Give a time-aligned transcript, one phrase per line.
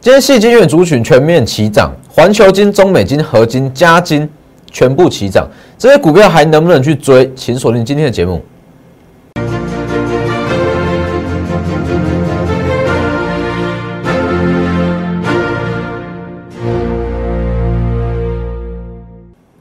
[0.00, 4.30] 今天细金月族群全面齐涨，环球金、中美金、合金、加金
[4.70, 7.28] 全部齐涨，这些股票还能不能去追？
[7.34, 8.40] 请锁定今天的节目。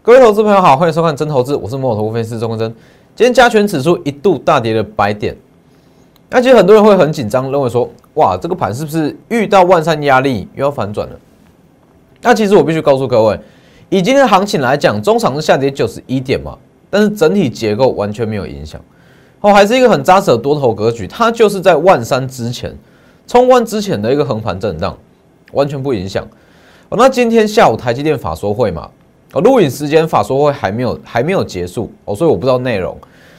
[0.04, 2.72] 各位投资朋友好，欢迎收看真投资，我是摩尔投资分析师钟国珍。
[3.16, 5.36] 今天加权指数一度大跌了百点，
[6.30, 11.16] 那其实很多人会很紧张，认为说，哇，这个盘是不是遇到万三压力又要反转了？
[12.22, 13.40] 那其实我必须告诉各位，
[13.90, 16.58] 以今天的行情来讲，中场是下跌九十一点嘛，
[16.90, 18.82] 但是整体结构完全没有影响，
[19.42, 22.76] 哦，还是一个很扎实的多头格局，它就是在万三之前
[23.28, 24.98] 冲关之前的一个横盘震荡，
[25.54, 26.28] 完全不影响。
[26.90, 28.90] 哦，那今天下午台积电法说会嘛？
[29.34, 32.98] 哦，录影时间法说会还没有还没有结束哦，所以我不知道内容。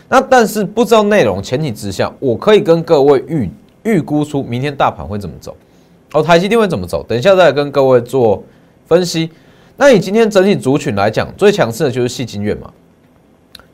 [0.08, 3.50] 那但是不知道内容前提之下，我可以跟各位预
[3.88, 5.56] 预估出明天大盘会怎么走，
[6.12, 7.02] 哦，台积电会怎么走？
[7.08, 8.44] 等一下再跟各位做
[8.86, 9.30] 分析。
[9.78, 12.70] 那以今天整体族群来讲，最强势的就是细金院嘛，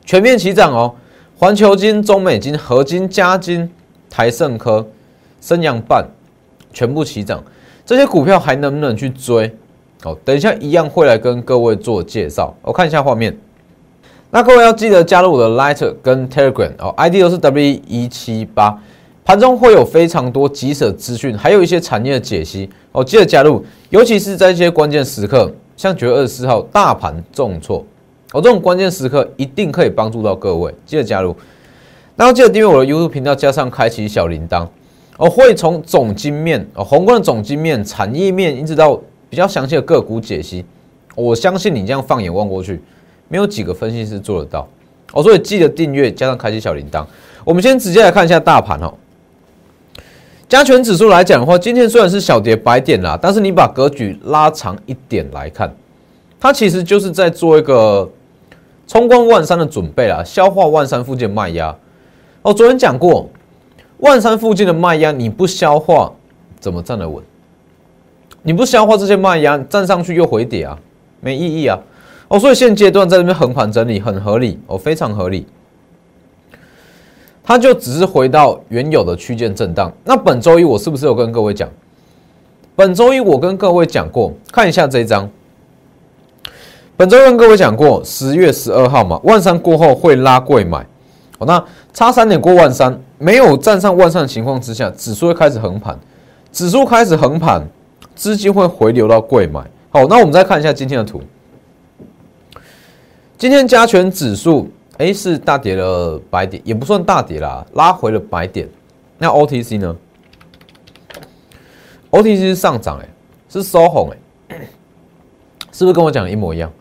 [0.05, 0.95] 全面齐涨哦，
[1.37, 3.69] 环球金、中美金、合金、嘉金、
[4.09, 4.87] 台盛科、
[5.41, 6.07] 升阳半
[6.71, 7.43] 全部齐涨，
[7.85, 9.53] 这些股票还能不能去追？
[10.03, 12.53] 哦，等一下一样会来跟各位做介绍。
[12.61, 13.35] 我看一下画面，
[14.29, 18.79] 那各位要记得加入我的 Light 跟 Telegram 哦，ID 都是 W 一七八，
[19.25, 23.65] 盘中会有非常多即时资讯，还有一些产业的解析哦，记得加入。
[23.89, 27.83] 尤其是在一些关键时刻，像九月二十四号大盘重挫
[28.31, 31.35] 哦，这种关键时刻一定可以帮助到各位，记得加入。
[32.15, 34.65] 那要记得订阅我的 YouTube 频道，加上开启小铃铛
[35.17, 39.01] 哦，会从总经面哦，宏观的总经面、产业面，一直到。
[39.27, 40.63] 比较详细的个股解析，
[41.13, 42.79] 我相信你这样放眼望过去，
[43.27, 44.65] 没有几个分析师做得到
[45.11, 45.21] 哦。
[45.21, 47.03] 所以记得订阅，加上开启小铃铛。
[47.43, 48.93] 我们先直接来看一下大盘哦。
[50.47, 55.73] 加权指数来讲的话，今天虽然是小跌百点啦，但是你把格局拉长一点来看，
[56.39, 58.07] 它其实就是在做一个
[58.87, 61.75] 冲关万三的准备啦，消化万三附近卖压。
[62.43, 63.27] 哦，昨天讲过，
[63.97, 66.11] 万三附近的卖压你不消化，
[66.59, 67.23] 怎么站得稳？
[68.43, 70.77] 你不消化这些卖压，站上去又回跌啊，
[71.21, 71.79] 没意义啊！
[72.27, 75.47] 哦，所以现阶段在这边横盘整理很合理哦，非常合理。
[77.45, 79.91] 它就只是回到原有的区间震荡。
[80.03, 81.69] 那本周一我是不是有跟各位讲？
[82.75, 85.29] 本周一我跟各位讲过，看一下这一张。
[86.97, 90.85] 本周跟各位讲过，十月十二号嘛，万三过后会拉贵买。
[91.37, 91.63] 哦，那
[91.93, 95.97] 差三点过万三，没有站上万三的情况之下，指数会开始横盘，
[96.51, 97.65] 指数开始横盘。
[98.15, 99.59] 资金会回流到贵买。
[99.89, 101.21] 好，那我们再看一下今天的图。
[103.37, 108.67] 今天加权指数，哎，是大跌了百点，也不算大跌啦，拉回了百点。
[109.17, 109.95] 那 OTC 呢
[112.11, 113.09] ？OTC 是上涨，哎，
[113.49, 114.09] 是收红，
[114.47, 114.55] 哎，
[115.71, 116.71] 是不是跟我讲的一模一样？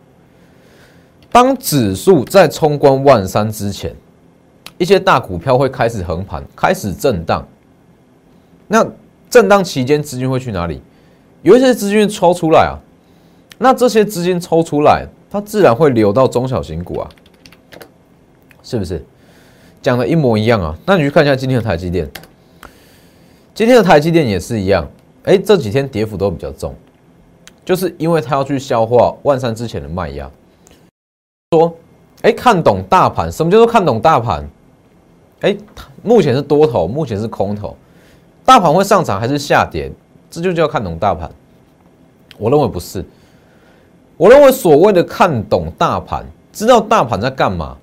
[1.33, 3.93] 当指数在冲关万三之前，
[4.79, 7.45] 一些大股票会开始横盘，开始震荡。
[8.69, 8.87] 那
[9.29, 10.81] 震荡期间，资金会去哪里？
[11.43, 12.79] 有一些资金抽出来啊，
[13.59, 17.11] 那这些资金抽出来，它自然会流到中小型股啊，
[18.65, 19.05] 是不是？
[19.81, 20.75] 讲的一模一样啊。
[20.87, 22.11] 那你去看一下今天的台积电，
[23.55, 24.89] 今天的台积电也是一样，
[25.25, 26.75] 哎，这几天跌幅都比较重，
[27.65, 30.29] 就是因为它要去消化万三之前的卖压。
[31.53, 31.77] 说，
[32.23, 34.49] 哎，看懂大盘，什么叫做看懂大盘？
[35.43, 35.55] 哎，
[36.03, 37.77] 目前是多头，目前是空头，
[38.45, 39.93] 大盘会上涨还是下跌？
[40.31, 41.31] 这就叫看懂大盘，
[42.39, 43.05] 我认为不是。
[44.17, 47.77] 我认为所谓的看懂大盘，知道大盘在干嘛，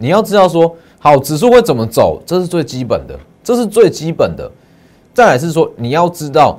[0.00, 4.50] 你要知道说，好指数会怎么走，这是最基本的，这是最基本的。
[5.12, 6.58] 再来是说，你要知道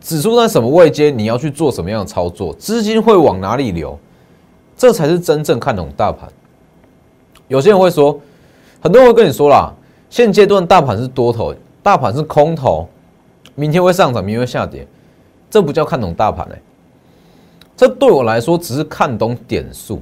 [0.00, 3.98] 指数在什么位阶，你要去做什么样的操作，资金会往哪里流，
[4.76, 6.28] 这才是真正看懂大盘。
[7.48, 8.20] 有些人会说，
[8.80, 9.72] 很多人会跟你说啦，
[10.08, 12.88] 现阶段大盘是多头，大盘是空头。
[13.56, 14.86] 明天会上涨，明天会下跌，
[15.50, 16.60] 这不叫看懂大盘嘞。
[17.74, 20.00] 这对我来说只是看懂点数，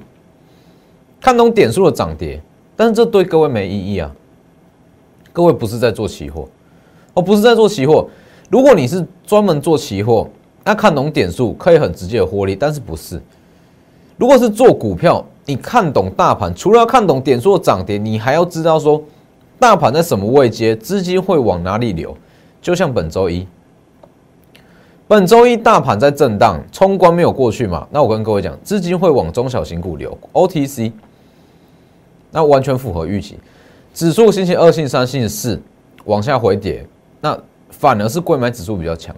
[1.21, 2.43] 看懂点数的涨跌，
[2.77, 4.11] 但是这对各位没意义啊。
[5.33, 6.49] 各位不是在做期货，
[7.15, 8.09] 哦，不是在做期货。
[8.49, 10.29] 如果你是专门做期货，
[10.63, 13.21] 那看懂点数可以很直接的获利，但是不是？
[14.17, 19.03] 如果是做股票，你看懂大盘，除了要看懂点数的涨跌，你还要知道说
[19.59, 22.17] 大盘在什么位阶，资金会往哪里流。
[22.63, 23.47] 就像本周一，
[25.09, 27.87] 本周一大盘在震荡，冲关没有过去嘛？
[27.91, 30.93] 那我跟各位讲，资金会往中小型股流，OTC，
[32.35, 33.39] 那完全符合预期。
[33.95, 35.61] 指数星期二、星期三、星期四
[36.05, 36.85] 往下回跌，
[37.21, 37.39] 那
[37.71, 39.15] 反而是贵买指数比较强。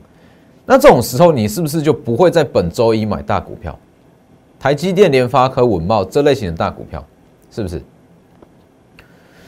[0.66, 3.74] 那这种时候，你是不是就不会在本周一买大股票？
[4.60, 7.02] 台积电、联发科、稳茂这类型的大股票，
[7.50, 7.82] 是不是？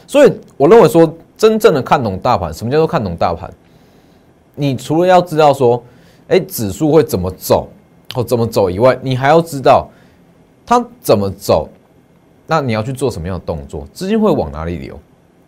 [0.06, 3.53] 所以我认为说，真正的看懂大盘，什么叫做看懂大盘？
[4.55, 5.82] 你除了要知道说，
[6.29, 7.69] 哎，指数会怎么走，
[8.15, 9.87] 或怎么走以外，你还要知道
[10.65, 11.69] 它怎么走，
[12.50, 13.87] 那你要去做什么样的动作？
[13.93, 14.99] 资金会往哪里流？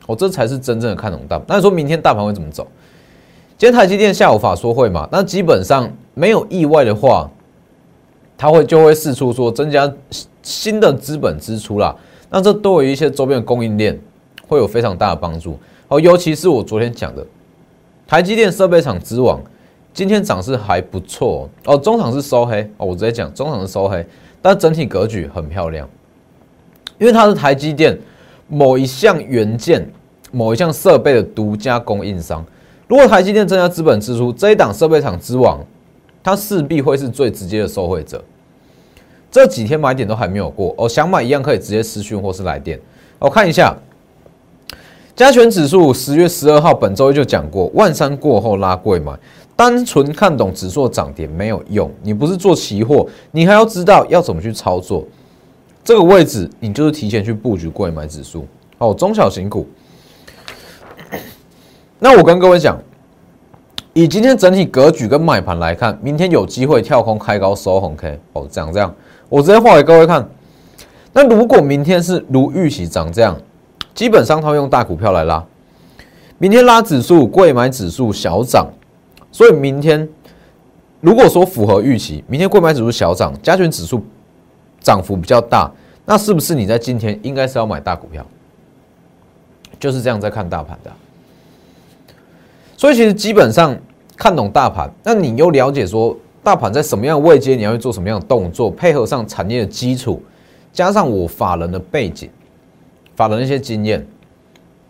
[0.07, 1.41] 哦，这才是真正的看懂大。
[1.47, 2.67] 那你说明天大盘会怎么走？
[3.57, 7.31] 今天台积电下午法说会嘛，那基本上没有意外的话，
[8.37, 9.91] 它会就会试出说增加
[10.43, 11.97] 新的资本支出啦。
[12.29, 13.99] 那这对于一些周边的供应链
[14.47, 15.59] 会有非常大的帮助
[15.89, 15.99] 哦。
[15.99, 17.27] 尤其是我昨天讲的
[18.07, 19.41] 台积电设备厂之王，
[19.93, 21.77] 今天涨势还不错哦。
[21.77, 24.05] 中场是收黑哦，我直接讲中场是收黑，
[24.43, 25.89] 但整体格局很漂亮，
[27.01, 27.99] 因为它是台积电
[28.47, 29.85] 某一项元件、
[30.31, 32.45] 某一项设备的独家供应商。
[32.87, 35.59] 如果台积电增加资本支出，这一档设备厂之王，
[36.23, 38.23] 它势必会是最直接的受惠者。
[39.31, 42.79] 这几天买点都还没有过，哦，想买一样可以直接私讯或是来电。
[43.19, 43.75] 我看一下，
[45.17, 49.17] 加权指数十月十二号本周一就讲过，万三过后拉贵买，
[49.57, 55.07] 单纯看懂指数涨跌没有用，你不是做期货，你还要知道要怎么去操作。
[55.83, 58.47] 这个位置你就是提前去布局贵买指数
[58.79, 59.67] 哦，中小型股。
[61.99, 62.81] 那我跟各位讲，
[63.93, 68.95] 以今天整体格局跟买盘来看，明天有机会跳空开高收红 K 哦，长这样，
[69.29, 70.29] 我直接画给各位看。
[71.13, 73.37] 那如果明天是如预期涨这样，
[73.95, 75.45] 基本上它会用大股票来拉，
[76.39, 78.69] 明天拉指数贵买指数小涨，
[79.33, 80.09] 所以明天
[81.01, 84.03] 如果说符合预期，明天贵买指数小涨，加权指数
[84.81, 85.71] 涨幅比较大，
[86.05, 88.27] 那是不是你在今天应该是要买大股票？
[89.79, 90.91] 就是这样在看大盘的。
[92.77, 93.77] 所以其实基本上
[94.17, 100.23] 看懂大盘，那你又了解说大盘在什么样位阶，你要去做什么样的动作，配合上产业的基础，
[100.73, 102.31] 加上我法人的背景、
[103.15, 104.07] 法人的一些经验，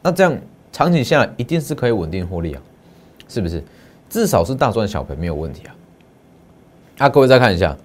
[0.03, 0.37] 那这样
[0.73, 2.63] 长期下来一定是可以稳定获利啊，
[3.29, 3.63] 是不是？
[4.09, 5.75] 至少是大赚小赔没有问题啊。
[6.99, 7.77] 啊，各位再看一下，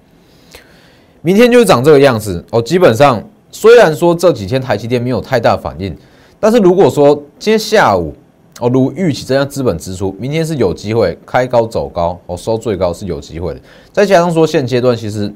[1.25, 2.61] 明天就是长这个样子哦。
[2.61, 3.19] 基本上
[3.49, 5.97] 虽然说这几天台积电没有太大反应，
[6.39, 8.13] 但是如果说今天下午，
[8.59, 13.59] 哦，如预期这样资本支出，明天是有机会开高走高，哦，收最高是有机会的。
[13.91, 15.33] 再加上说现阶段其实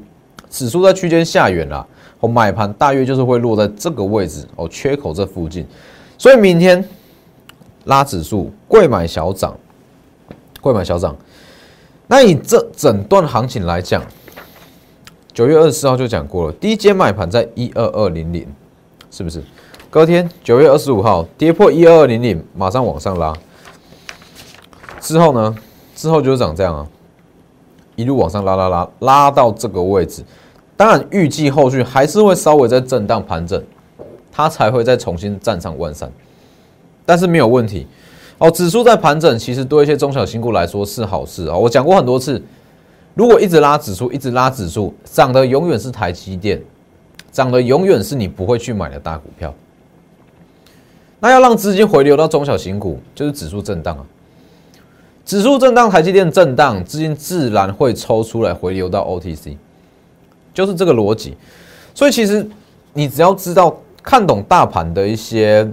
[0.47, 1.83] 指数在区间下缘啦，
[2.19, 5.65] 哦，买盘大约就是会落在这个位置，哦，缺口这附近，
[6.19, 6.87] 所以明天
[7.85, 9.57] 拉指数，贵买小涨，
[10.61, 11.17] 贵买小涨。
[12.05, 14.03] 那以这整段行情来讲，
[15.33, 18.45] 九月二十四号就讲过了，第一阶买盘在一二二零零，
[19.11, 19.41] 是不是？
[19.89, 23.33] 隔天九月二十五号跌破一二二零零，马上往上拉。
[24.99, 25.55] 之后呢？
[25.95, 26.87] 之后就是长这样啊，
[27.95, 30.23] 一路往上拉拉拉，拉到这个位置。
[30.77, 33.61] 当然，预计后续还是会稍微在震荡盘整，
[34.31, 36.09] 它才会再重新站上万三。
[37.05, 37.87] 但是没有问题
[38.37, 41.57] 哦，指数在盘整，其实对一些中小新股来说是好事啊。
[41.57, 42.41] 我讲过很多次，
[43.19, 46.57] 如果一直拉指数，一直拉指数，涨的永远是台积电，
[47.33, 49.53] 涨的永远是你不会去买的大股票。
[51.19, 54.05] 那要让资金回流到中小型股，就是指数震荡啊。
[55.25, 59.57] 指数震荡，台积电震荡，资金自然会抽出来回流到 OTC，
[60.53, 61.35] 就是这个逻辑。
[61.93, 62.49] 所以其实
[62.93, 65.69] 你只要知道看懂大盘的一些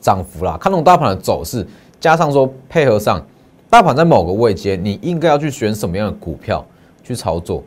[0.00, 1.64] 涨幅啦，看懂大盘的走势，
[2.00, 3.24] 加上说配合上
[3.70, 6.66] 大盘在某个位阶，你应该要去选什么样的股票
[7.02, 7.62] 去操作，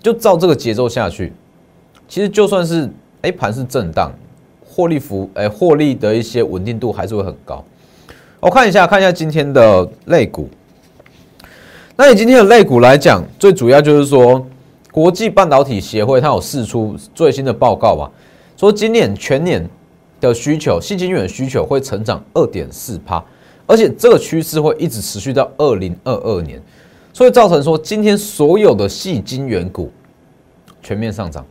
[0.00, 1.32] 就照这个节奏下去。
[2.08, 2.88] 其实就算是
[3.22, 4.10] 哎盘是震荡。
[4.68, 7.64] 获利幅，哎，获利的一些稳定度还是会很高。
[8.40, 10.50] 我看一下，看一下今天的类股。
[11.96, 14.46] 那以今天的类股来讲，最主要就是说，
[14.92, 18.10] 国际半导体协会它有释出最新的报告吧，
[18.54, 19.66] 说今年全年
[20.20, 23.24] 的需求，细晶圆需求会成长二点四趴，
[23.66, 26.62] 而且这个趋势会一直持续到二零二二年，
[27.12, 29.90] 所以造成说今天所有的细金元股
[30.82, 31.44] 全面上涨。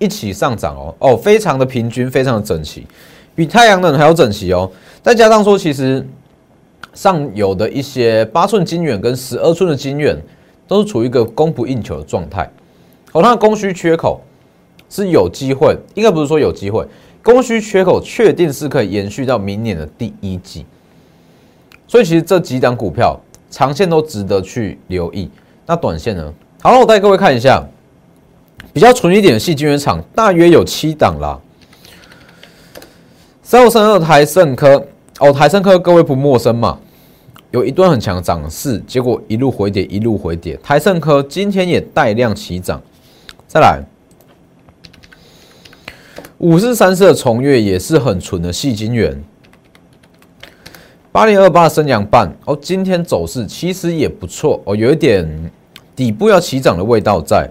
[0.00, 2.84] 一起上涨哦哦，非常的平均，非常的整齐，
[3.34, 4.70] 比太阳能还要整齐哦。
[5.02, 6.04] 再加上说，其实
[6.92, 10.20] 上游的一些八寸金元跟十二寸的金元
[10.66, 12.42] 都是处于一个供不应求的状态，
[13.12, 14.20] 哦，它的供需缺口
[14.90, 16.84] 是有机会，应该不是说有机会，
[17.22, 20.66] 供需缺口确定是可以延续到明年的第一季。
[21.86, 23.18] 所以其实这几档股票
[23.50, 25.30] 长线都值得去留意。
[25.66, 26.32] 那短线呢？
[26.62, 27.62] 好，我带各位看一下。
[28.72, 31.38] 比较纯一点的细晶圆厂大约有七档啦。
[33.40, 34.84] 三五三二台盛科
[35.20, 36.76] 哦，台盛科各位不陌生嘛？
[37.52, 40.58] 有一段很强的涨势，结果一路回跌，一路回跌。
[40.60, 42.82] 台盛科今天也带量起涨，
[43.46, 43.80] 再来
[46.38, 49.22] 五四三四的重越也是很纯的细晶圆，
[51.14, 55.24] 八零二八的升阳半哦，今天走势其实也不错哦，有一点
[55.94, 57.48] 底部要起涨的味道在。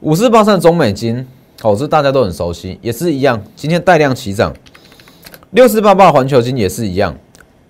[0.00, 1.28] 五四八三的中美金
[1.60, 4.54] 哦，这大家都很熟悉，也是一样，今天带量起涨。
[5.50, 7.14] 六四八八的环球金也是一样。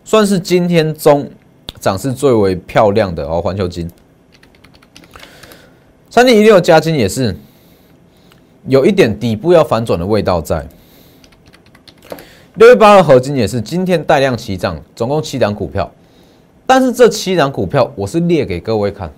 [0.05, 1.29] 算是今天中
[1.81, 3.91] 涨势最为漂亮的哦，环球金
[6.11, 7.37] 三零一六加金也是
[8.69, 10.64] 有一点底部要反转的味道在。
[12.56, 15.90] 六一八二合金也是今天带量起涨，总共七档股票，
[16.66, 19.11] 但是这七档股票我是列给各位看，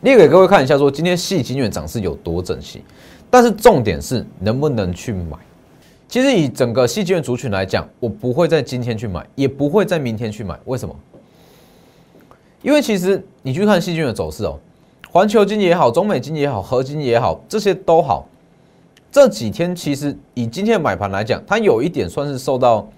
[0.00, 2.82] 列给各位看一下，说今天细金元涨势有多整齐，
[3.28, 5.36] 但是重点是能不能去买。
[6.08, 10.58] 其实以整个细菌族群来讲，我不会在今天去买，也不会在明天去买。
[10.64, 10.96] 为什么？
[12.62, 14.58] 因为其实你去看细菌的走势哦，
[15.10, 18.26] 环球金也好，中美金也好，合金也好，这些都好。
[19.12, 22.88] 这几天其实以今天的买盘来讲，它有一点算是受到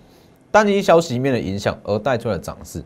[0.51, 2.83] 单一消息面的影响而带出来的涨势。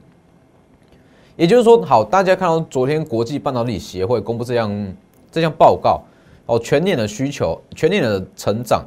[1.36, 4.94] 也就是说，好，大家看到昨天国际半导体协会公布这样
[5.30, 6.02] 这项报告
[6.46, 8.84] 哦，全年的需求，全年的成长。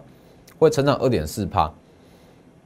[0.58, 1.72] 会成长二点四趴，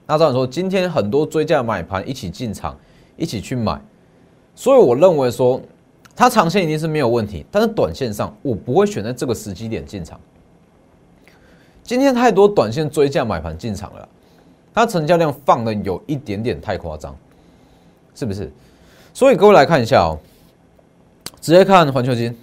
[0.08, 2.76] 那照理说，今天很多追价买盘一起进场，
[3.16, 3.80] 一起去买，
[4.56, 5.62] 所以我认为说，
[6.16, 10.20] 它长线一定是没有问题，但是短线上我不会选在这个时机点进场。
[11.84, 14.08] 今天太多短线追价买盘进场了，
[14.74, 17.16] 它成交量放的有一点点太夸张，
[18.16, 18.52] 是不是？
[19.14, 20.18] 所以各位来看一下哦，
[21.42, 22.36] 直接看环球金，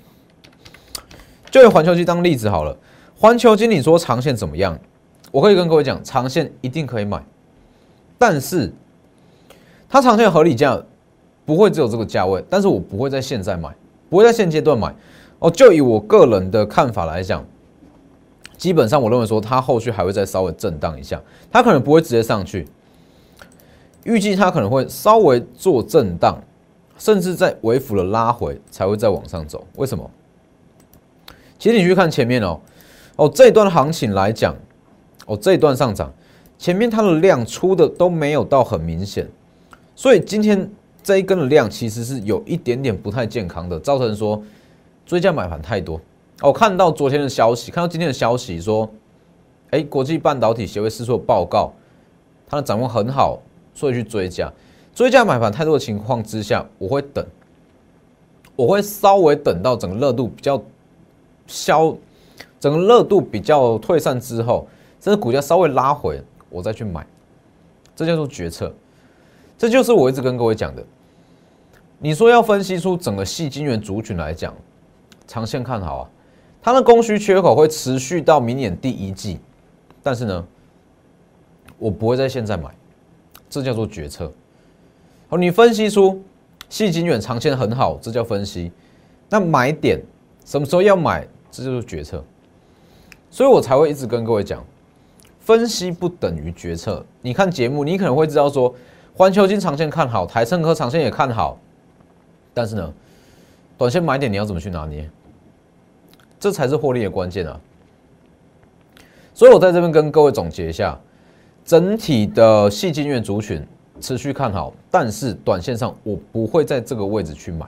[1.50, 2.76] 就用环球金当例子好了。
[3.18, 4.78] 环球金，你说长线怎么样？
[5.32, 7.22] 我可以跟各位讲，长线一定可以买，
[8.18, 8.72] 但是
[9.88, 10.80] 它长线合理价
[11.44, 13.74] 不会只有这个价位，但是我不会在现在买，
[14.08, 14.94] 不会在现阶段买。
[15.38, 17.44] 哦，就以我个人的看法来讲，
[18.60, 21.18] 基本上我认为说它后续还会再稍微震荡一下，
[21.50, 22.68] 它可能不会直接上去，
[24.04, 26.38] 预计它可能会稍微做震荡，
[26.98, 29.66] 甚至在微幅的拉回才会再往上走。
[29.76, 30.10] 为什么？
[31.58, 32.60] 其实你去看前面哦，
[33.16, 34.54] 哦这一段行情来讲。
[35.26, 36.12] 哦，这一段上涨，
[36.58, 39.26] 前面它的量出的都没有到很明显，
[39.94, 40.70] 所以今天
[41.02, 44.42] 这一根的量其实是有一点点不太健康的，造成说
[45.06, 45.98] 追加买盘太多。
[46.42, 48.88] 我看到昨天的消息，看到今天的消息说，
[49.70, 51.72] 哎，国际半导体协会试出报告，
[52.46, 53.38] 它的展望很好，
[53.74, 54.52] 所以去追加，
[54.94, 57.24] 追加买盘太多的情况之下，我会等，
[58.56, 60.62] 我会稍微等到整个热度比较
[61.46, 61.94] 消，
[62.58, 64.66] 整个热度比较退散之后。
[65.02, 67.06] 甚至股价稍微拉回，我再去买，
[67.96, 68.70] 这叫做决策。
[69.56, 70.84] 这就是我一直跟各位讲的。
[71.98, 74.54] 你说要分析出整个细晶圆族群来讲，
[75.26, 76.10] 长线看好啊，
[76.62, 79.38] 它的供需缺口会持续到明年第一季。
[80.02, 80.46] 但是呢，
[81.78, 82.70] 我不会在现在买，
[83.48, 84.32] 这叫做决策。
[85.28, 86.22] 好，你分析出
[86.68, 88.72] 细晶远长线很好，这叫分析。
[89.28, 90.02] 那买点
[90.44, 92.24] 什么时候要买，这就是决策。
[93.30, 94.64] 所以我才会一直跟各位讲。
[95.38, 97.04] 分析不等于决策。
[97.22, 98.72] 你看节目，你可能会知道说，
[99.14, 101.58] 环球金长线看好，台盛科长线也看好，
[102.52, 102.92] 但是呢，
[103.78, 105.08] 短线买点你要怎么去拿捏？
[106.40, 107.60] 这才是获利的关键啊！
[109.34, 110.98] 所以我在这边跟各位总结一下，
[111.66, 113.62] 整体的细晶圆族群
[114.00, 117.66] 持续看好，但是短线上我不会在这个位置去买，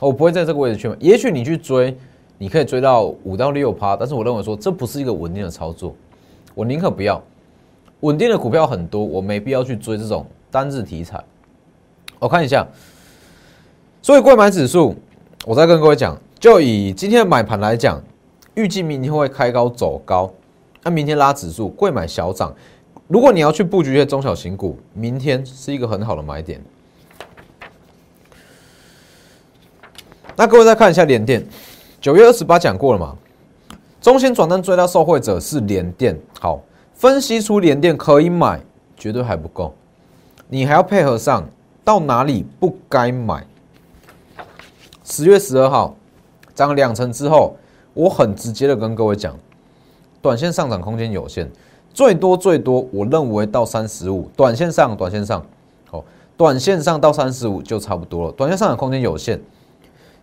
[0.00, 0.96] 我不会在这个位置去买。
[1.00, 1.96] 也许你去追，
[2.38, 5.92] 你可以追到五到六趴，但是我认为说这不是一个稳定的操作。
[6.54, 7.20] 我宁可不要
[8.00, 11.22] 稳定的股票很多，我没必要去追这种单日题材。
[12.20, 12.66] 我看一下，
[14.02, 14.94] 所以贵买指数，
[15.44, 18.00] 我再跟各位讲，就以今天的买盘来讲，
[18.54, 20.32] 预计明天会开高走高，
[20.84, 22.54] 那明天拉指数，贵买小涨。
[23.08, 26.62] 如果你要去布局一些中小型股，明天是一个很好的买点。
[30.36, 31.44] 那各位再看一下联电，
[32.00, 33.16] 九月二十八讲过了嘛？
[34.00, 36.60] 中心转单追到受惠者是联电，好，
[36.94, 38.60] 分析出联电可以买，
[38.96, 39.74] 绝对还不够，
[40.46, 41.48] 你还要配合上
[41.82, 43.44] 到哪里不该买。
[45.02, 45.96] 十月十二号
[46.58, 47.54] 涨两成之后，
[47.94, 49.32] 我很直接的跟各位讲，
[50.20, 51.48] 短线上涨空间有限，
[51.94, 55.40] 最多最多我认为到三十五，短线上短线上，
[55.92, 56.02] 哦，
[56.36, 59.40] 短线上到三十五就差不多了，短线上涨空间有限。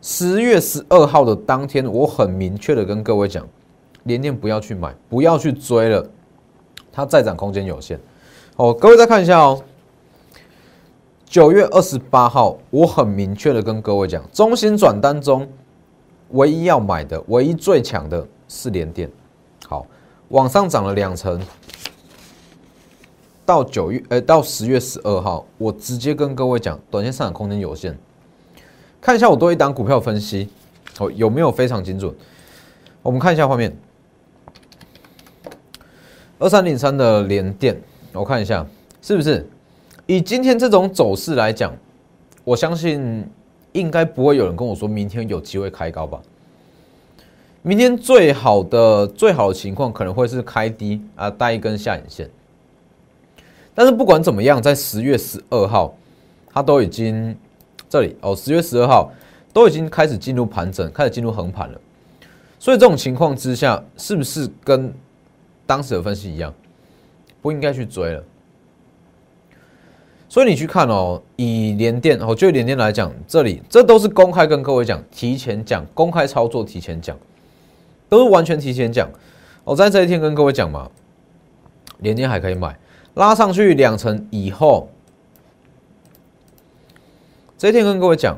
[0.01, 3.47] 十月十二号的当天，我很明确的跟各位讲。
[4.03, 6.05] 连电不要去买，不要去追了，
[6.91, 7.97] 它再涨空间有限。
[8.57, 9.63] 哦，各位再看一下哦，
[11.25, 15.47] 九月二十八号，我很明确的跟各位讲，中心转单中
[16.29, 19.09] 唯一要买的、唯一最强的是联电。
[19.67, 19.85] 好，
[20.29, 21.41] 往上涨了两成，
[23.45, 27.97] 到九月，呃，到十月十二号，我直接跟各位讲，短线上涨空间有限。
[28.99, 30.49] 看一下我对一档股票分析，
[30.99, 32.13] 哦，有没有非常精准？
[33.01, 33.75] 我们看一下画面，
[36.39, 37.79] 二三零三的联电，
[38.13, 38.65] 我看一下
[39.01, 39.47] 是不是？
[40.07, 41.73] 以今天这种走势来讲，
[42.43, 43.27] 我相信
[43.75, 46.21] 应该不会有人跟我说明天有机会开高吧。
[47.61, 52.29] 明天最好的最好的情况可能会是开低啊，带一根下影线。
[53.73, 55.93] 但是不管怎么样，在十月十二号，
[56.53, 57.35] 它都已经
[57.89, 59.11] 这里哦，十月十二号
[59.51, 61.81] 都已经开始进入盘整，开始进入横盘了。
[62.57, 64.93] 所以这种情况之下，是不是跟
[65.65, 66.53] 当时的分析一样，
[67.41, 68.23] 不应该去追了？
[70.27, 77.15] 所以你去看哦，以联电哦，就联电来讲，这里这都是公开跟各位讲，提前讲，公开操作提前讲，
[78.09, 79.09] 都是完全提前讲。
[79.63, 80.89] 我在这一天跟各位讲嘛，
[81.99, 82.77] 联电还可以买，
[83.13, 84.89] 拉上去两层以后，
[87.57, 88.37] 这一天跟各位讲，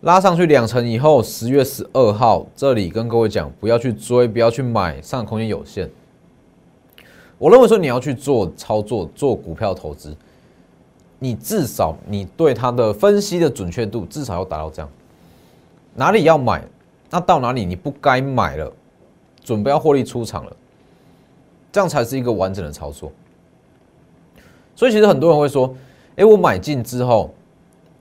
[0.00, 5.88] 拉上去两层以后，十月十二号这里跟各位讲，不要去追，不要去买，上涨空间有限。
[7.42, 10.16] 我认为说你要去做操作，做股票投资。
[11.18, 14.88] 你至少你对它的分析的准确度至少要达到这样，
[15.96, 16.64] 哪里要买，
[17.10, 18.72] 那到哪里你不该买了，
[19.42, 20.56] 准备要获利出场了，
[21.72, 23.10] 这样才是一个完整的操作。
[24.76, 25.74] 所以其实很多人会说，
[26.14, 27.34] 哎，我买进之后，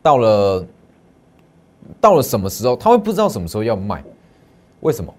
[0.03, 0.65] 到了
[1.99, 4.03] 到了什么时候，他会不知道什么时候要卖，
[4.81, 5.11] 为什么？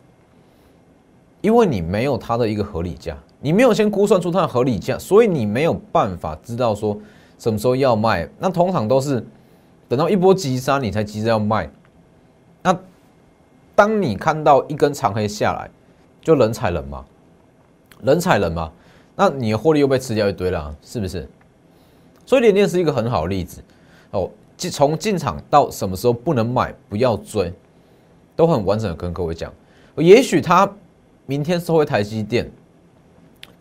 [1.41, 6.99] 因为你没有它的一个合理价，你没有先估算出它的合理价，所以你没有办法知道说。
[7.39, 8.29] 什么时候要卖？
[8.39, 9.27] 那通常都是
[9.89, 11.69] 等到一波急杀，你才急着要卖。
[12.63, 12.79] 那
[13.75, 15.69] 当你看到一根长黑下来，
[16.21, 17.05] 就人踩人嘛，
[18.01, 18.71] 人踩人嘛，
[19.17, 21.29] 那你的获利又被吃掉一堆了，是不是？
[22.25, 23.61] 所以联电是一个很好的例子
[24.13, 24.31] 哦。
[24.57, 27.53] 进从进场到什么时候不能买，不要追，
[28.37, 29.53] 都很完整的跟各位讲。
[29.97, 30.73] 也许他
[31.27, 32.49] 明天收回台积电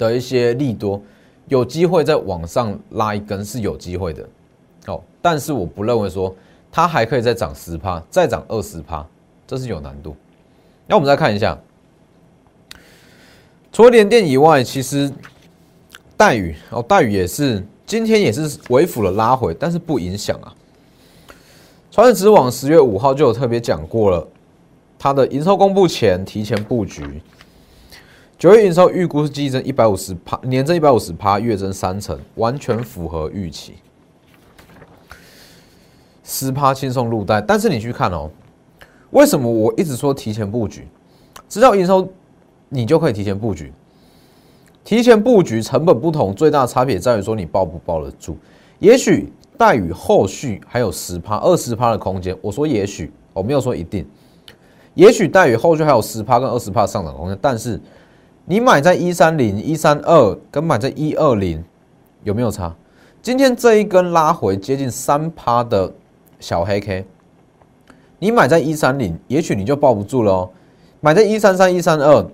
[0.09, 1.01] 的一些利多。
[1.47, 4.25] 有机会在往上拉一根是有机会的，
[4.85, 6.33] 哦，但是我不认为说
[6.71, 9.05] 它还可以再涨十趴，再涨二十趴，
[9.45, 10.15] 这是有难度。
[10.87, 11.57] 那我们再看一下，
[13.73, 15.11] 除了联电以外，其实
[16.15, 20.55] 待遇哦，待遇也是今天也是微幅的拉回，但是不影响啊。
[21.91, 24.25] 传统直网十月五号就有特别讲过了，
[24.97, 27.21] 它的营收公布前提前布局。
[28.41, 33.75] 九月营收预估是季增一百五十趴，年增一百五十趴，月增三成，完全符合预期。
[36.23, 38.31] 十趴轻松入袋，但是你去看哦，
[39.11, 40.87] 为什么我一直说提前布局？
[41.47, 42.09] 知道营收
[42.67, 43.71] 你就可以提前布局。
[44.83, 48.35] 提前布局成本不同，最大的差别在于说你抱不抱得住。
[48.79, 52.35] 也许待遇后续还有十趴、二十趴的空间。
[52.41, 54.03] 我说也许，我没有说一定。
[54.95, 57.79] 也许待遇后续还有十趴跟二十趴上涨空间，但是。
[58.51, 61.63] 你买在一三零一三二，跟买在一二零
[62.23, 62.75] 有没有差？
[63.21, 65.89] 今天这一根拉回接近三趴的
[66.37, 67.05] 小黑 K，
[68.19, 70.49] 你买在一三零，也许你就抱不住了哦。
[70.99, 72.25] 买在一三三一三二，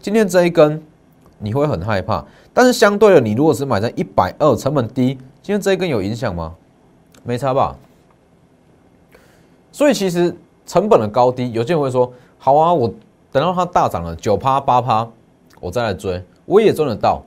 [0.00, 0.80] 今天这一根
[1.40, 2.24] 你会很害怕。
[2.52, 6.54] 但是相对的，你如果是买在一百二，成本低，今天这一根有影响吗？
[7.24, 7.76] 没差吧？
[9.72, 12.88] 所以其实成本的高低，有些人会说：好啊，我
[13.32, 15.10] 等到它大涨了九趴八趴。
[15.64, 17.24] 我再来追，我也赚得到，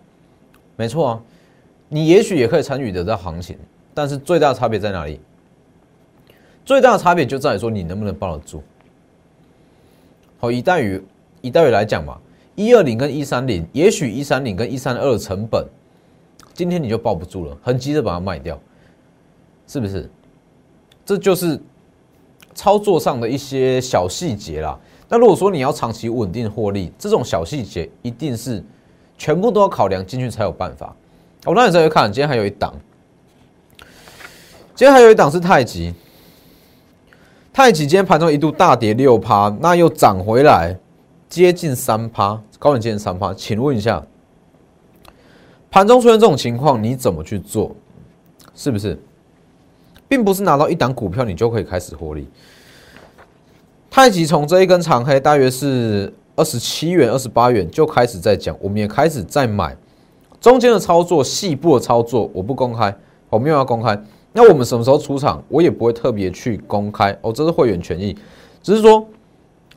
[0.75, 1.21] 没错啊。
[1.89, 3.57] 你也许也可以参与得到行情，
[3.95, 5.19] 但是最大的差别在哪里？
[6.63, 8.61] 最大的差别就在于说你能不能抱得住。
[10.37, 11.03] 好，以待遇
[11.41, 12.19] 以待遇来讲嘛，
[12.53, 15.65] 一二零跟一三零，也许一三零跟一三二的成本，
[16.53, 18.59] 今天你就抱不住了，很急的把它卖掉，
[19.65, 20.07] 是不是？
[21.03, 21.59] 这就是
[22.53, 24.79] 操作上的一些小细节啦。
[25.09, 28.63] 那如果说你要长期稳定获利，这种小细节一定是
[29.17, 30.95] 全部都要考量进去才有办法。
[31.45, 32.73] 我那你再去看，今天还有一档，
[34.75, 35.93] 今天还有一档是太极，
[37.53, 40.77] 太极今天盘中一度大跌六趴，那又涨回来
[41.29, 44.05] 接近三趴，高点接近三趴，请问一下，
[45.71, 47.73] 盘中出现这种情况，你怎么去做？
[48.53, 48.99] 是不是，
[50.09, 52.27] 并不是拿到一档股票你就可以开始获利？
[53.97, 59.75] 太极从这一根长黑，大约是二十七元、二十八元就开始在讲，我们也开始在买。
[60.39, 62.95] 中间的操作、细部的操作，我不公开，
[63.27, 63.99] 我没有要公开。
[64.33, 68.15] 那我们什么时候出场，我也不会特别去公开哦，这是会员权益，
[68.61, 69.03] 只是说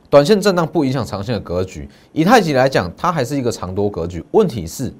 [0.07, 1.89] 短线震荡不影响长线的格局。
[2.13, 4.23] 以太极来讲，它还是一个长多格局。
[4.33, 4.93] 问题是，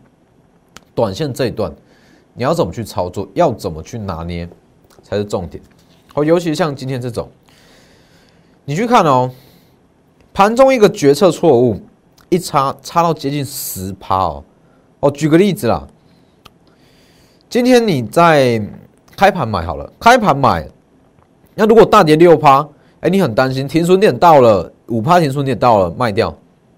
[0.96, 1.72] 短线这一段
[2.34, 4.50] 你要怎么去操作，要怎么去拿捏
[5.04, 5.62] 才是重点。
[6.12, 7.30] 好，尤其像今天这种，
[8.65, 9.32] 你去看哦，
[10.34, 11.80] 盘中一个决策错误，
[12.30, 14.43] 一差差到接近十趴哦。
[15.00, 15.88] 哦，举个例子啦，
[17.50, 18.62] 今天你在。
[19.13, 20.67] 开盘买好了，开盘买。
[21.54, 22.67] 那如果大跌六趴，
[23.02, 26.36] 哎，你很担心，停损点到了，五趴停损点到了，卖掉。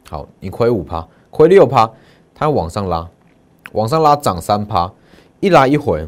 [0.09, 1.89] 好，你亏五趴，亏六趴，
[2.35, 3.07] 它往上拉，
[3.71, 4.91] 往上拉涨三趴，
[5.39, 6.05] 一来一回，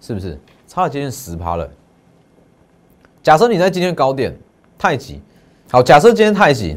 [0.00, 1.68] 是不是差了接近十趴了？
[3.22, 4.34] 假设你在今天高点
[4.78, 5.20] 太急，
[5.70, 6.76] 好，假设今天太急，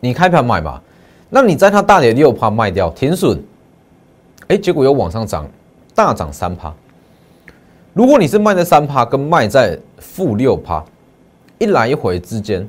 [0.00, 0.80] 你开盘买嘛，
[1.30, 3.42] 那你在它大跌六趴卖掉，停损，
[4.48, 5.48] 哎，结果又往上涨，
[5.94, 6.72] 大涨三趴。
[7.94, 10.84] 如果你是卖在三趴，跟卖在负六趴，
[11.58, 12.68] 一来一回之间，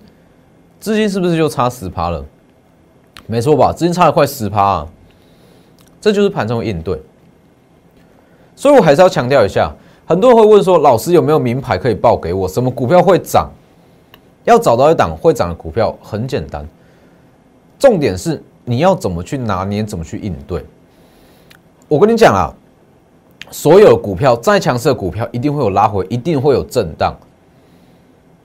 [0.79, 2.23] 资金是不是就差十趴了？
[3.25, 3.73] 没错吧？
[3.73, 4.87] 资金差了快十趴啊！
[5.99, 6.97] 这就是盘中应对。
[8.55, 9.69] 所以我还是要强调一下，
[10.05, 12.47] 很多人会问说，老师有没有名牌可以报给我？
[12.47, 13.51] 什么股票会涨？
[14.47, 16.67] 要找到一档会涨的股票很简单，
[17.77, 20.65] 重点是你要怎么去拿捏，怎么去应对。
[21.87, 22.51] 我跟你讲啊。
[23.49, 27.15] 所有股票再强势的股票，一定会有拉回，一定会有震荡。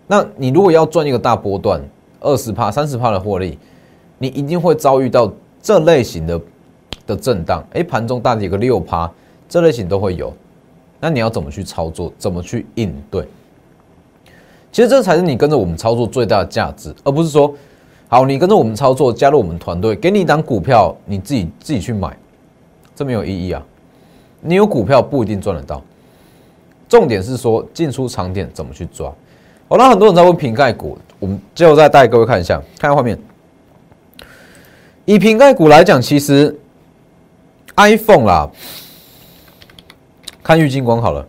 [0.07, 1.83] 那你如果要赚一个大波段，
[2.21, 3.59] 二十帕、三十帕的获利，
[4.19, 5.29] 你一定会遭遇到
[5.61, 6.41] 这类型的
[7.05, 7.67] 的震荡。
[7.73, 9.11] 哎，盘中大跌个六趴，
[9.49, 10.33] 这类型都会有。
[11.01, 12.13] 那你要怎么去操作？
[12.17, 13.27] 怎么去应对？
[14.73, 17.55] 其实这才是你跟着我们操作最大的价值，而不是说，
[18.09, 22.17] 好，你跟着我们操作，加入我们团队，给你一档股票，你自己自己去买，
[22.97, 23.63] 这没有意义啊。
[24.41, 25.83] 你有股票不一定赚得到，
[26.89, 29.13] 重点是说进出长点怎么去抓。
[29.69, 33.19] 好，那很多人在问瓶盖股，我们就再带各位看一下，看下画面。
[35.05, 36.59] 以瓶盖股来讲，其实
[37.77, 38.51] iPhone 啦，
[40.43, 41.29] 看郁金光好了。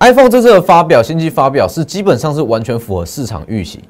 [0.00, 3.80] iPhone 这次的发表，新机发表是基本上是完全符合市场预期。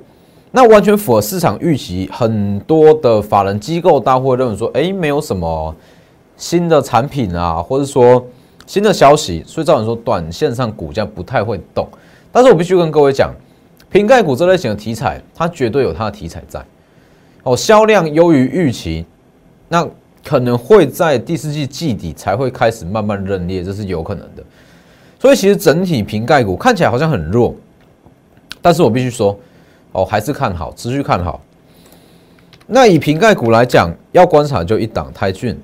[0.51, 5.75] 那完全符合市场预期，很多的法人机构大会认为说，哎，没有什么。
[6.38, 8.25] 新的产品啊，或者说
[8.64, 11.85] 新的消息，所以造成说短线上股价不太会动。
[12.31, 13.35] 但是我必须跟各位讲，
[13.90, 16.64] 瓶盖股这类型的题材，它绝对有它的题材在。
[17.42, 19.05] 哦，销量优于预期，
[19.68, 19.85] 那
[20.25, 24.44] 可能会在第四季季底才会开始慢慢认列，这是有可能的。
[25.18, 27.54] 所以其实整体瓶盖股看起来好像很弱，
[28.62, 29.38] 但是我必须说，
[29.92, 31.40] 哦，还是看好，持续看好。
[32.66, 35.59] 那以瓶盖股来讲，要观察就一档台骏。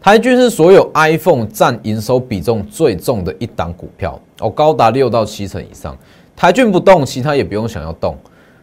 [0.00, 5.96] 台骏是所有 iPhone 占营收比重最重的一档股票哦，高达六到七成以上。
[6.36, 8.14] 台骏不动，其他也不用想要动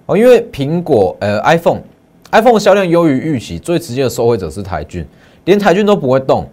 [0.06, 5.06] 哦，因为苹果呃 iPhone，iPhone 销量优于预期，最直接的受惠者是台骏，
[5.44, 6.48] 连台骏都不会动，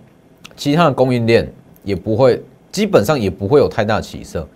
[0.56, 1.46] 其他的供应链
[1.84, 4.46] 也不会，基本上也不会有太大起色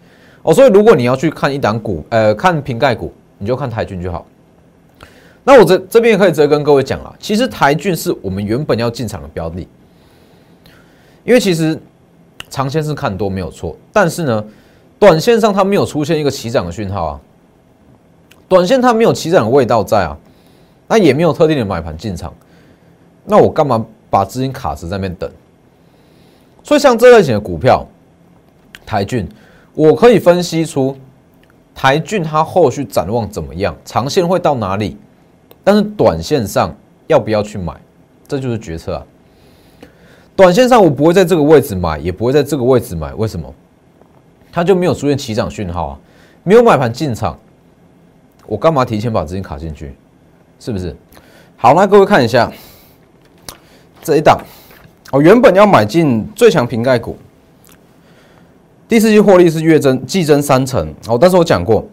[0.43, 0.53] 哦。
[0.55, 4.27] 所以如果你要去看一档股，呃，看瓶盖股，你就看台骏就好。
[5.43, 9.67] 那我这这边可以直接跟各位讲了，其实台骏是我们原本要进场的标的。
[11.25, 11.79] 因为其实
[12.49, 14.45] 长线是看多没有错，但是呢，
[14.99, 17.21] 短线上它没有出现一个起涨的讯号啊，
[18.47, 20.17] 短线它没有起涨的味道在啊，
[20.87, 22.33] 那也没有特定的买盘进场，
[23.25, 25.31] 那我干嘛把资金卡死在那边等？
[26.63, 27.87] 所以像这类型的股票，
[28.87, 29.29] 台骏，
[29.75, 30.97] 我可以分析出
[31.75, 34.97] 台骏它后续展望怎么样，长线会到哪里，
[35.63, 36.75] 但是短线上
[37.07, 37.75] 要不要去买，
[38.29, 39.07] 这就是决策啊。
[40.37, 43.53] 短线上我不会在这个位置买，也不会在这个位置买，为什么？
[44.53, 45.99] 它就没有出现起涨讯号啊，
[46.43, 47.39] 没有买盘进场，
[48.47, 49.95] 我干嘛提前把资金卡进去？
[50.61, 50.97] 是不是？
[51.57, 52.51] 好，那各位看一下
[54.03, 54.39] 这一档，
[55.11, 57.17] 我原本要买进最强瓶盖股，
[58.89, 61.85] 第四季获利是月增季增三成，哦，但是我讲过，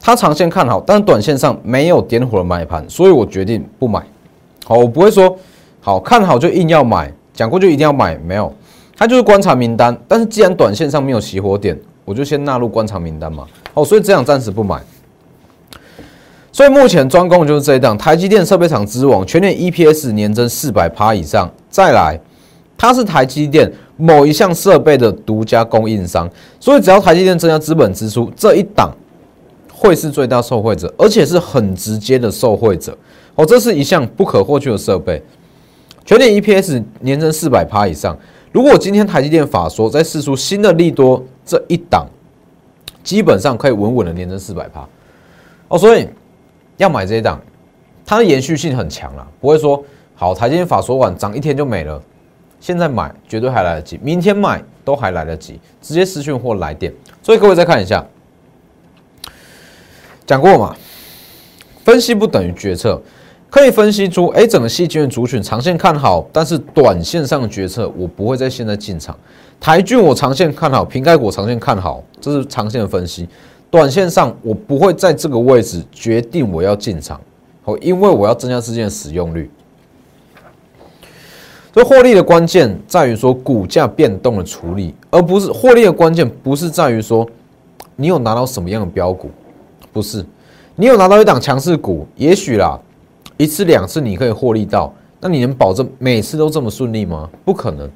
[0.00, 4.02] 它长线看好，但是短线上没有点火的买盘，所以我决定不买。
[4.64, 5.36] 好，我不会说
[5.80, 7.12] 好看好就硬要买。
[7.34, 8.50] 讲过就一定要买，没有，
[8.96, 9.94] 它就是观察名单。
[10.08, 13.44] 但是既然短线上没有起火点，我就先纳入观察名单嘛。
[13.74, 14.80] 哦，所以这样暂时不买。
[16.50, 21.52] 所以目前专攻就是这一档，台积电设备厂之王，全年 EPS 年增四百趴以上。
[21.68, 22.18] 再来，
[22.78, 26.28] 它是台积电某一项设备的独家供应商，
[26.60, 28.92] 所以只要台积电增加资本支出，这一档
[29.72, 32.96] 会是最大受惠者，而且是很直接的受惠者。
[33.34, 35.22] 哦，这是一项不可或缺的设备。
[36.04, 38.16] 全年 EPS 年增四百趴以上，
[38.52, 42.06] 如果今天台积电法说再试出新的利多这一档，
[43.02, 44.88] 基本上可以稳稳的连增四百趴。
[45.68, 46.08] 哦，所以
[46.76, 47.40] 要买这一档，
[48.04, 49.82] 它的延续性很强了，不会说
[50.14, 52.00] 好台积电法说完涨一天就没了，
[52.66, 56.92] 现在买绝对还来得及，明天买都还来得及，直接私讯或来电。
[57.22, 58.04] 所以各位再看一下，
[60.26, 60.74] 讲过嘛，
[61.84, 63.00] 分析不等于决策。
[63.48, 69.16] 可以分析出，哎，整个细菌族群长线看好，但是短线上的决策我不会在现在进场。
[69.60, 73.28] 台骏我长线看好，瓶盖股长线看好，这是长线的分析。
[73.70, 77.20] 短线上我不会在这个位置决定我要进场，
[77.62, 79.48] 哦，因为我要增加资金的使用率。
[81.76, 87.28] 所以获利的关键在于说股价变动的处理，而不是获利的关键不是在于说
[87.96, 89.30] 你有拿到什么样的标股，
[89.92, 90.24] 不是
[90.74, 92.80] 你有拿到一档强势股，也许啦。
[93.36, 97.28] 一次两次你可以获利到，那你能保证每次都这么顺利吗？
[97.44, 97.90] 不可能。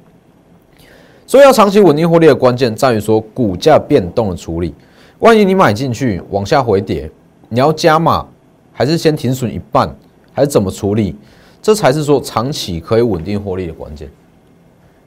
[1.25, 4.75] 所以要长期稳定获利的关键在于说股价变动的处理。
[5.17, 7.09] 万一你买进去往下回跌，
[7.49, 8.27] 你要加码
[8.71, 9.91] 还是先停损一半，
[10.31, 11.15] 还是怎么处理？
[11.61, 14.09] 这才是说长期可以稳定获利的关键。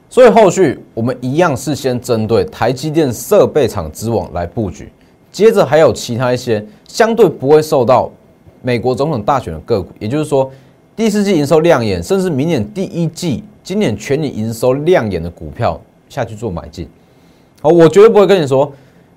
[0.09, 4.91] 所以后续我们一样是先针对台积电设备厂之网来布局，
[5.31, 8.11] 接着还有其他一些相对不会受到。
[8.61, 10.49] 美国总统大选的个股，也就是说，
[10.95, 16.89] 第四季营收亮眼，甚至明年第一季、今年全年营收亮眼的股票下去做买进。
[17.61, 18.73] 好，我绝对不会跟你说，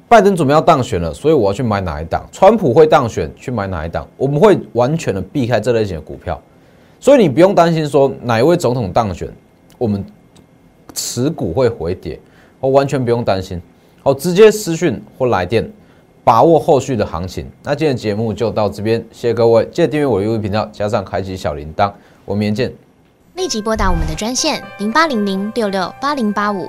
[0.06, 4.06] 拜登准备要当选了，所以我要去买哪一档；川普会当选，去买哪一档。
[4.18, 6.38] 我们会完全的避开这类型的股票，
[7.00, 9.28] 所以你不用担心说哪一位总统当选，
[9.78, 10.04] 我们
[10.94, 12.18] 持股会回跌，
[12.60, 13.60] 我完全不用担心。
[14.02, 15.70] 好，直接私讯或来电。
[16.24, 21.90] 把握后续的行情，那今天节目就到这边，谢谢各位，记得订阅我的 YouTube 频道，加上开启小铃铛，
[22.26, 22.76] 我们明天见。
[23.34, 26.68] 立即拨打我们的专线零八零零六六八零八五